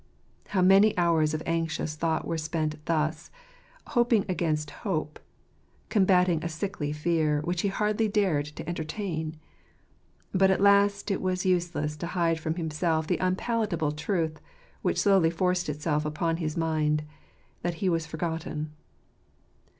How 0.47 0.63
many 0.63 0.95
houTS 0.95 1.35
of 1.35 1.43
anxious 1.45 1.95
thought 1.95 2.25
were 2.25 2.39
spent 2.39 2.83
thus, 2.87 3.29
hoping 3.89 4.25
against 4.27 4.71
hope, 4.81 5.19
combating 5.89 6.43
a 6.43 6.49
sickly 6.49 6.91
fear, 6.91 7.41
which 7.41 7.61
he 7.61 7.67
hardly 7.67 8.07
dared 8.07 8.45
to 8.47 8.67
entertain! 8.67 9.37
But 10.33 10.49
at 10.49 10.59
last 10.59 11.11
it 11.11 11.21
was 11.21 11.45
useless 11.45 11.95
to 11.97 12.07
hide 12.17 12.39
from 12.39 12.55
himself 12.55 13.05
the 13.05 13.17
unpalatable 13.21 13.91
truth, 13.91 14.41
which 14.81 14.99
slowly 14.99 15.29
forced 15.29 15.69
itself 15.69 16.03
upon 16.03 16.37
his 16.37 16.57
mind, 16.57 17.03
that 17.61 17.75
he 17.75 17.87
was 17.87 18.07
forgotten. 18.07 18.71